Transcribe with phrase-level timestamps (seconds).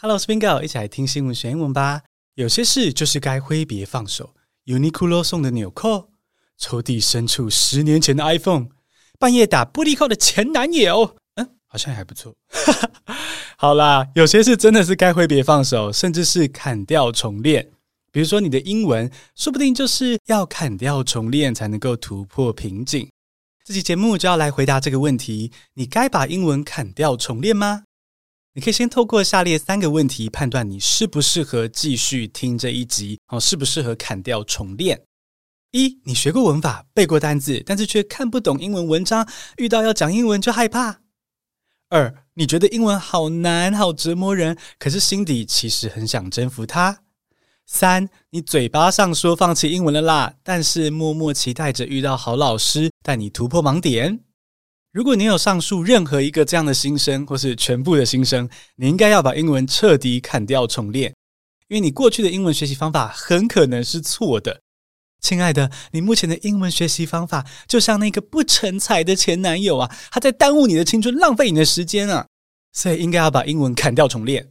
[0.00, 2.02] Hello，我是 Bingo，一起来听新闻学英文吧。
[2.36, 4.32] 有些事就是该挥别放手。
[4.66, 6.10] Uniqlo 送的纽扣，
[6.56, 8.68] 抽屉深处十年前的 iPhone，
[9.18, 12.32] 半夜打玻璃扣的前男友，嗯，好像还不错。
[13.58, 17.68] 好啦，有些事真的是该挥别放手，甚至是砍掉重练。
[18.12, 23.08] 比如说你的英文，说不定就是要砍掉重练才能够突破瓶颈。
[23.64, 27.82] 这期节目就要来回答这个问题：你该把英文砍掉重练吗？
[28.54, 35.02] 你可以先透过下列三个问题判断你适不适合继续听这一集哦，适不适合砍掉重练？
[35.70, 39.28] 一，你学过文法，背过单字，但是却看不懂英文文章，
[39.58, 41.02] 遇到要讲英文就害怕。
[41.90, 47.02] 二，你觉得英文好难，好折磨人，可是心底其实很想征服它。
[47.66, 54.20] 三，你嘴巴上说放弃英文了啦，但是默默期待着遇到好老师带你突破盲点。
[54.90, 61.14] 如果你有上述任何一个这样的心声，或是全部的心声，你应该要把英文彻底砍掉重练，
[61.68, 64.62] 因为你过去的英文学习方法很可能是错的。
[65.20, 72.26] 亲爱的，你目前的英文学习方法就像那个不成才的前男友啊，他在耽误你的青春，浪费你的时间啊，
[72.72, 74.48] 所以应该要把英文砍掉重练。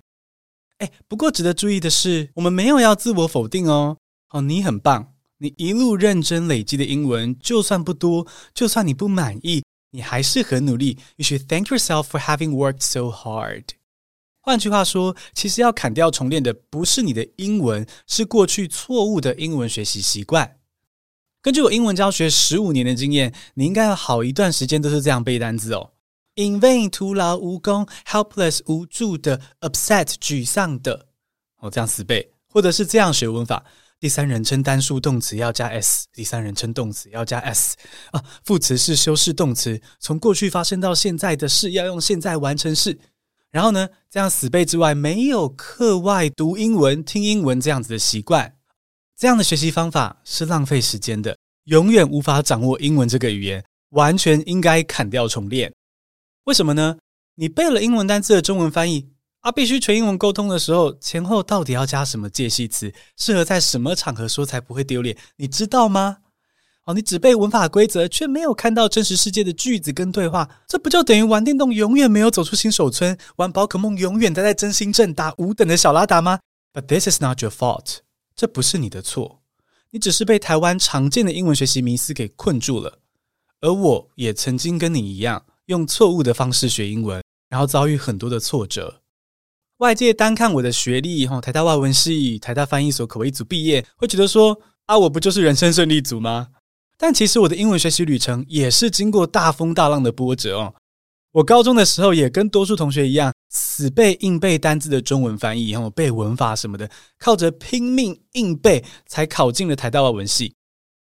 [0.77, 3.97] 哎，不过值得注意的是，我们没有要自我否定哦。
[4.29, 9.63] 哦，你很棒，你一路认真累积的英文，就算不多，就算你不满意。
[9.97, 13.63] 你还是很努力，You should thank yourself for having worked so hard。
[14.41, 20.59] 换句话说，其实要砍掉重练的不是你的英文，是过去错误的英文学习习惯。
[21.41, 25.93] 根据我英文教学十五年的经验，你应该有好一段时间都是这样背单词哦
[26.35, 31.07] ：in vain 徒劳无功，helpless 无助的，upset 沮丧的。
[31.57, 33.65] 哦，这样死背，或者是这样学文法。
[33.99, 37.75] 第三人称单数动词要加 s，第三人称动词要加 s
[38.11, 42.99] 啊，副词是修饰动词，从过去发生到现在的事要用现在完成式。
[43.49, 48.55] 然后呢，这样死背之外，没有课外读英文、听英文这样子的习惯，
[49.17, 55.73] 这样的学习方法是浪费时间的，永远无法掌握英文这个语言，完全应该砍掉重练。
[56.43, 56.97] 为什么呢？
[57.33, 59.09] 你背了英文单词的中文翻译。
[59.47, 62.93] 啊，必须全英文沟通的时候，前后到底要加什么介系词？
[63.15, 65.15] 适合在什么场合说才不会丢脸？
[65.37, 66.17] 你知道吗？
[66.83, 76.39] 哦，你只背文法规则，却没有看到真实世界的句子跟对话，这不就等于玩电动永远没有走出新手村，玩宝可梦永远待在真心镇打五等的小拉达吗
[76.73, 77.99] ？But this is not your fault，
[78.35, 79.39] 这不是你的错，
[79.91, 82.99] 你只是被台湾常见的英文学习迷思给困住了。
[83.61, 89.03] 而我也曾经跟你一样，用错误的方式学英文，然后遭遇很多的挫折。
[89.77, 96.47] 外界单看我的学历，哈，台大外文系、台大翻译所口译组毕业，会觉得说啊，我不就是人生胜利组吗？
[96.97, 100.73] 但其实我的英文学习旅程也是经过大风大浪的波折哦。
[101.33, 106.89] 我高中的时候也跟多数同学一样，死背硬背单字的中文翻译，然后背文法什么的，
[107.19, 110.55] 靠着拼命硬背才考进了台大外文系。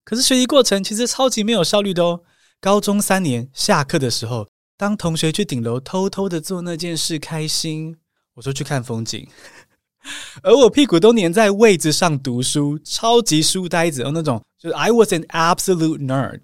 [0.04, 2.22] 可是学习过程其实超级没有效率的哦。
[2.60, 7.98] 高中三年下课的时候，当同学去顶楼偷偷的做那件事，开心。
[8.36, 9.26] 我说去看风景，
[10.42, 16.42] 而我屁股都粘在位子上读书，超级书呆子哦，那种就是 I was an absolute nerd。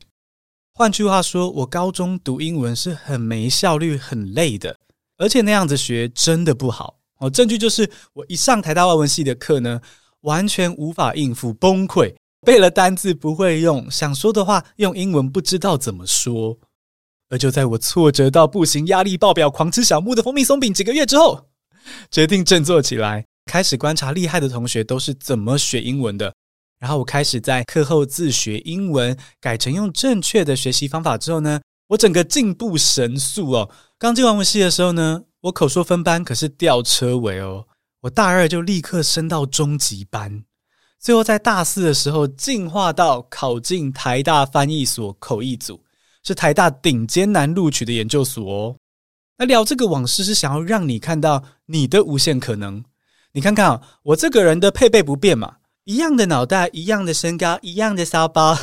[0.72, 4.75] 换句话说，我高中读英文是很没效率、很累的，
[5.19, 7.28] 而且那样子学真的不好哦。
[7.28, 9.82] 证据就是我一上台大外文系的课呢，
[10.22, 16.59] 完全无法应付，崩溃，背了单字不会用，想说的话用英文不知道怎么说。
[17.28, 21.52] 而就在我挫折到不行、压力爆表、狂吃小木的蜂蜜松饼几个月之后。
[22.10, 26.32] 决定振作起来，开始观察厉害的同学都是怎么学英文的。
[26.78, 33.71] 然后我开始在课后自学英文，改成用正确的学习方法之后呢，我整个进步神速哦。
[33.98, 37.66] 刚进外文系的时候呢，我口说分班可是吊车尾哦。
[38.00, 40.42] 我大二就立刻升到中级班，
[40.98, 45.84] 最后在大四的时候进化到考进台大翻译所口译组，
[46.25, 48.76] 是台大顶尖难录取的研究所哦。
[49.42, 52.84] 那聊这个往事是想要让你看到你的无限可能。
[53.33, 58.56] 你看看啊，我这个人的配备不变嘛，一样的脑袋，一样的身高，一样的骚包，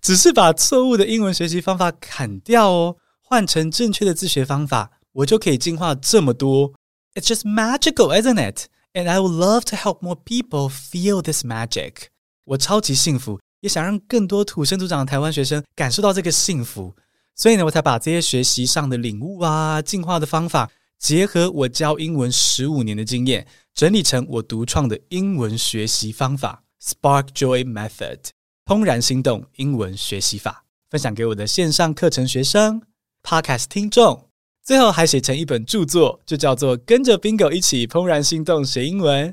[0.00, 6.72] 只是把错误的英文学习方法砍掉哦，换成正确的自学方法，我就可以进化这么多。
[7.12, 8.68] It's just magical, isn't it?
[8.94, 12.06] And I would love to help more people feel this magic.
[12.44, 16.94] 我超级幸福，也想让更多土生土长的台湾学生感受到这个幸福。
[17.38, 20.68] 所以呢，我才把这些学习上的领悟啊、进化的方法，
[20.98, 26.64] 结合我教英文十五年的经验，整理成我独创的英文学习方法。
[26.82, 28.18] ——Spark Joy Method，
[28.66, 32.82] 怦然心动英文学习法，分享给我的线上课程学生、
[33.22, 34.28] Podcast 听众、
[34.64, 39.32] 最后还写成一本著作，就叫做《跟着 Bingo 一起怦然心动学英文》。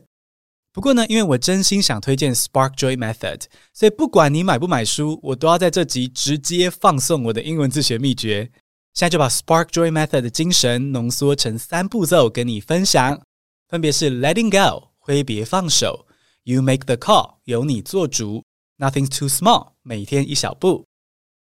[0.75, 3.43] 不过呢，因为我真心想推荐 Spark Joy Method，
[3.75, 8.51] 所以不管你买不买书，我都要在这集直接放送我的英文自学秘诀。
[8.95, 13.21] 现在就把 Spark Joy Method 的精神浓缩成三步骤跟你分享，
[13.69, 16.07] 分别是 Letting Go 挥别放手，
[16.45, 18.45] You Make the Call 由你做主，
[18.79, 20.87] Nothing's too small 每天一小步。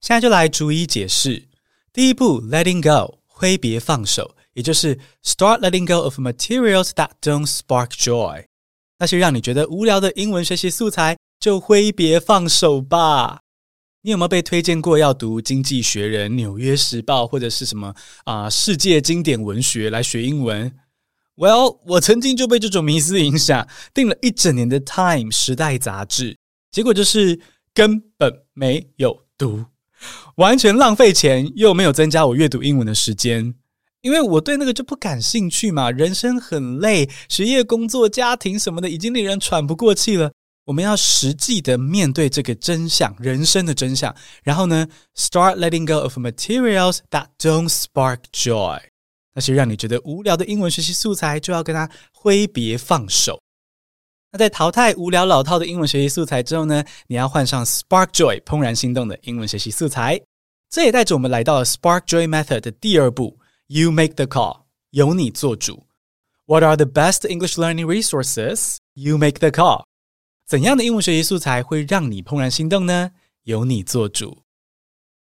[0.00, 1.49] 现在就来逐一解释。
[1.93, 8.44] 第一步，Letting Go 挥别放手，也就是 Start letting go of materials that don't spark joy。
[9.01, 13.39] 那些让你觉得无聊的英文学习素材，就挥别放手吧。
[14.03, 17.95] 你有没有被推荐过要读《经济学人》《纽约时报》或者是什么
[18.25, 20.71] 啊、世界经典文学来学英文
[21.36, 26.38] ？Well，我曾经就被这种迷思影响，订了一整年的《Time》时代杂志，
[26.69, 27.39] 结果就是
[27.74, 29.65] 根本没有读，
[30.36, 33.56] 完全浪费钱，又没有增加我阅读英文的时间。
[34.01, 40.31] 因为我对那个就不感兴趣嘛，人生很累，学业、工作、家庭什么的已经令人喘不过气了。
[40.65, 44.15] 我们要实际的面对这个真相，人生的真相。
[44.44, 48.80] 然后呢，start letting go of materials that don't spark joy。
[49.33, 53.39] 那些让你觉得无聊的英文学习素材，就要跟它挥别放手。
[54.31, 60.19] 那在淘汰无聊老套的英文学习素材之后呢，你要换上 spark joy 怦然心动的英文学习素材。
[60.69, 63.38] 这也带着我们来到了 spark joy method 的第二步。
[63.74, 65.88] You make the call，由你做主。
[66.46, 68.80] What are the best English learning resources?
[68.96, 69.86] You make the call。
[70.46, 73.12] 怎样的英文学习素材会让你怦然心动呢？
[73.44, 74.40] 由你做主。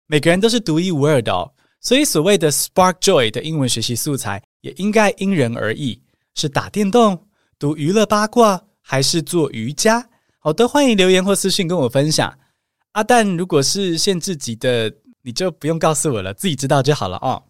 [0.06, 6.02] 每个人都是独一无二的哦，所以所谓的 Spark Joy 的英文学习素材也应该因人而异。
[6.34, 7.26] 是打电动、
[7.58, 10.10] 读娱乐八卦，还是做瑜伽？
[10.40, 12.38] 好的，欢迎留言或私信跟我分享。
[12.92, 17.42] 阿蛋如果是限制级的，你就不用告诉我了，自己知道就好了哦。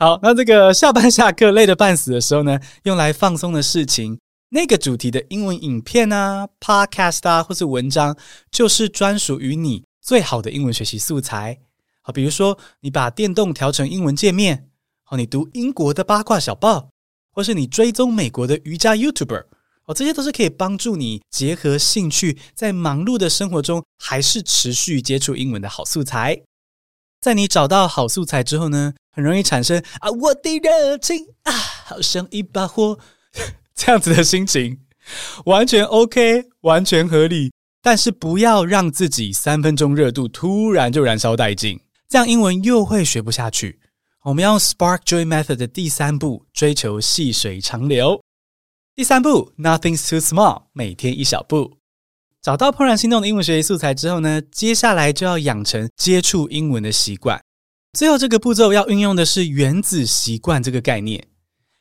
[0.00, 4.16] 好，那这个下班下课累得半死的时候呢，用来放松的事情，
[4.50, 8.16] 那个主题的英文影片啊、podcast 啊，或是文章，
[8.48, 11.58] 就是专属于你最好的英文学习素材。
[12.00, 14.68] 好，比如说你把电动调成英文界面，
[15.02, 16.90] 好，你读英国的八卦小报，
[17.32, 19.46] 或是你追踪美国的瑜伽 YouTuber，
[19.86, 26.40] 哦，这些都是可以帮助你结合兴趣，在忙碌的生活中还是持续接触英文的好素材。
[27.20, 32.98] 在你找到好素材之后呢，很容易产生啊，我的热情啊，好像一把火，
[33.74, 34.80] 这样子的心情，
[35.46, 37.52] 完全 OK，完全合理。
[37.80, 43.80] 但是不要让自己三分钟热度突然就燃烧殆尽，这样英文又会学不下去。
[44.24, 48.20] 我们要用 Spark Joy Method 的第三步，追求细水长流。
[48.94, 51.77] 第三步，Nothing's too small，每天一小步。
[52.40, 57.40] 找到怦然心动的英文学习素材之后呢，接下来就要养成接触英文的习惯。
[57.92, 61.26] 最后这个步骤要运用的是原子习惯这个概念。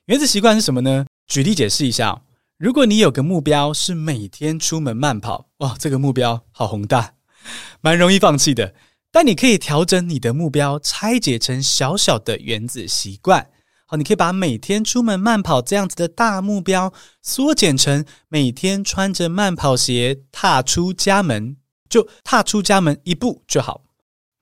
[0.05, 1.05] 原子习惯是什么呢？
[1.27, 2.23] 举例解释一下：
[2.57, 7.13] 如果你有个目标是每天出门慢跑，哇，这个目标好宏大，
[7.81, 8.73] 蛮容易放弃的。
[9.11, 13.49] 但你可以调整你的目标，拆解成小小的原子习惯。
[13.89, 21.55] 好，你可以把每天出门慢跑这样子的大目标缩减成每天穿着慢跑鞋踏出家门，
[21.89, 23.85] 就踏出家门一步就好。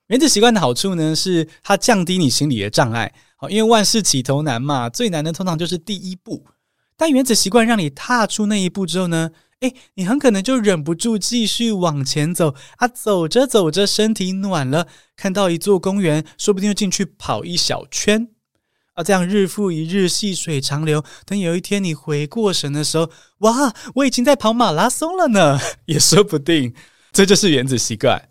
[0.08, 3.14] 原子习惯的好处呢，是它降低你心理的障碍。
[3.36, 6.44] 好，因为万事起头难嘛，最难的通常就是第一步。
[6.96, 9.30] 但原子习惯让你踏出那一步之后呢，
[9.60, 18.30] 诶，你很可能就忍不住继续往前走啊，走着走着身体暖了，看到一座公园，说不定就进去跑一小圈。
[18.96, 21.04] 啊，这样日复一日，细水长流。
[21.26, 26.74] 等有一天你回过神的时候，哇，我已经在跑马拉松了呢， 也说不定。
[27.12, 28.30] 这就是原子习惯。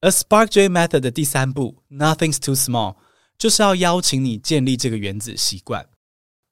[0.00, 2.96] 而 Spark Joy Method 的第三步，Nothing's too small，
[3.38, 5.86] 就是要邀请你建立这个原子习惯，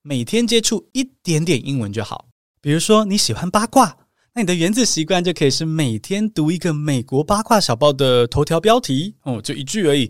[0.02, 2.28] 每天接触一点点英文就好。
[2.60, 3.96] 比如说你喜欢八卦，
[4.34, 10.08] 那你的原子习惯就可以是每天读一个美国八卦小报的头条标题，哦，就一句而已。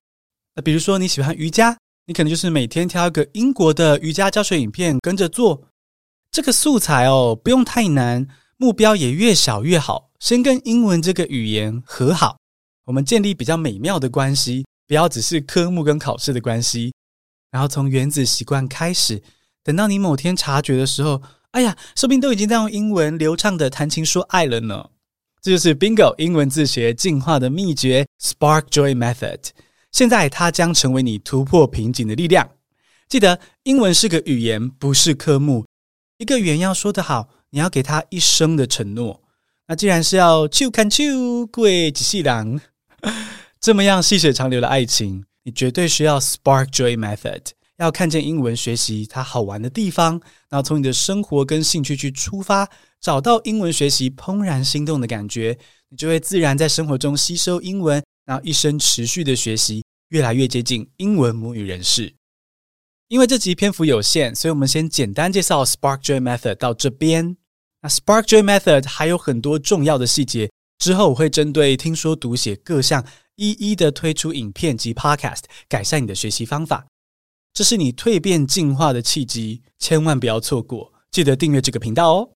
[0.54, 1.78] 那比如说你喜欢瑜伽。
[2.06, 5.68] 你可能就是每天挑一个英国的瑜伽教学影片跟着做，
[6.30, 8.26] 这个素材哦，不用太难，
[8.58, 10.10] 目标也越小越好。
[10.20, 12.36] 先跟英文这个语言和好，
[12.84, 16.92] 我们建立比较美妙的关系，不要只是科目跟考试的关系。
[17.50, 19.22] 然后从原子习惯开始，
[19.62, 24.90] 等到你某天察觉的时候，哎呀，说不定都已经在用英文流畅的谈情说爱了呢。
[25.40, 29.40] 这就是 Bingo 英文自学进化的秘诀 Spark Joy Method。
[29.94, 32.50] 现在，它将成为你突破瓶颈的力量。
[33.08, 35.64] 记得，英文是个语言，不是科目。
[36.18, 39.22] 一个语言要说得好，你要给他一生的承诺。
[39.68, 42.60] 那既然是要手牵手过一世人，
[43.60, 47.42] 这么样细水长流的爱情，你绝对需要 Spark Joy Method，
[47.76, 52.68] 要看见英文学习它好玩的地方，然后从你的生活跟兴趣去出发，
[53.00, 55.56] 找到英文学习怦然心动的感觉，
[55.88, 62.14] 你就会自然在生活中吸收英文，然后一生持续的学习，越来越接近英文母语人士。
[63.08, 67.36] 因为这集篇幅有限，所以我们先简单介绍 SparkJoy Method 到这边。
[67.82, 76.86] 那 SparkJoy Method 还有很多重要的细节，之后我会针对听说读写各项一一的推出影片及 Podcast，改善你的学习方法。
[77.52, 80.92] 这是你蜕变进化的契机，千万不要错过！
[81.10, 82.30] 记得订阅这个频道哦。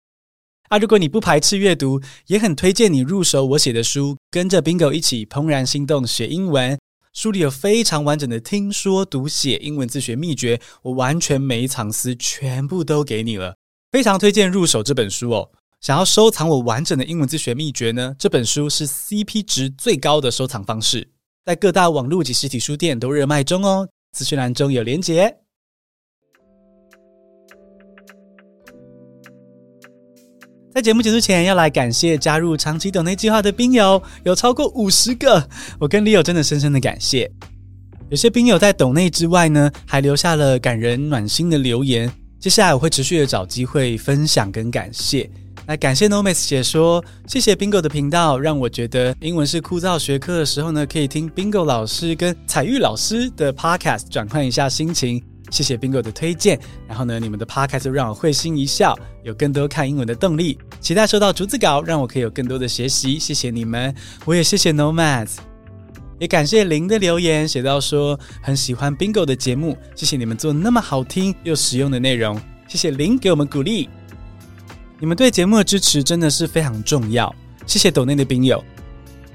[0.70, 6.78] 啊，如果你不排斥阅读，也很推荐你入手我写的书，跟着 Bingo 一起怦然心动学英文。
[7.14, 13.56] 书里有非常完整的听说读写英文自学秘诀，我完全没藏私，全部都给你了。
[13.92, 15.50] 非常推荐入手这本书哦！
[15.80, 18.16] 想要收藏我完整的英文自学秘诀呢？
[18.20, 21.10] 这本书是 CP 值最高的收藏方式，
[21.46, 23.88] 在各大网络及实体书店都热卖中哦。
[24.12, 25.38] 资讯栏中有连结。
[30.78, 37.32] 在节目结束前，要来感谢加入长期抖内计划的宾友，有超过五十个，我跟 Leo 真的深深的感谢。
[38.12, 42.08] 有些宾友在抖内之外呢，还留下了感人暖心的留言。
[42.40, 45.28] 接下来我会持续的找机会分享跟感谢。
[45.66, 55.24] 来感谢 Nomis 姐说，谢谢 Bingo 的频道，让我觉得英文是枯燥学科的时候呢，可以听 Bingo 老师跟彩玉老师的 Podcast 转换一下心情。
[55.50, 60.58] 谢谢 Bingo 的推荐，然后呢，你们的 Podcast 让我会心一笑，有更多看英文的动力。
[60.82, 63.18] 期待收到逐字稿，让我可以有更多的学习。
[63.18, 65.38] 谢谢你们，我也谢谢 Nomads，
[66.20, 72.40] 也感谢林的留言，写到说很喜欢 Bingo 的节目，谢谢你们做那么好听又实用的内容。
[72.68, 73.90] 谢谢林给我们鼓励，
[75.00, 77.34] 你们对节目的支持真的是非常重要。
[77.66, 78.64] 谢谢抖内的宾友，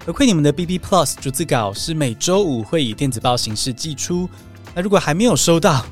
[0.04, 4.28] 回馈你们的 BB Plus 逐字稿是每周五会以电子报形式寄出。
[4.75, 5.85] 那如果还没有收到，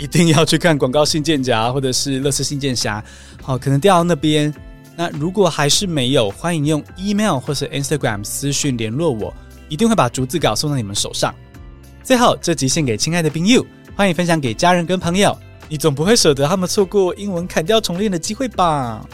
[0.00, 3.02] 一定要去看广告信件夹或者是垃圾信件匣，
[3.42, 4.52] 好，可能掉到那边。
[4.96, 9.32] 那如果还是没有，欢迎用 email 或是 Instagram 私讯联络我，
[9.68, 11.34] 一定会把逐字稿送到你们手上。
[12.02, 13.64] 最后，这集献给亲爱的宾友，
[13.94, 15.36] 欢迎分享给家人跟朋友。
[15.68, 19.06] 你总不会舍得他们错过英文砍掉重练的机会吧？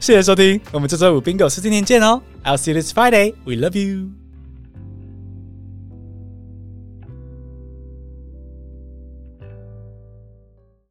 [0.00, 3.34] 谢谢收听，我们这周五 Bingo 四今年见哦！I'll see you this Friday.
[3.44, 4.27] We love you.